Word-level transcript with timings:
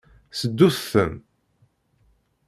Seddut-ten. 0.39 1.13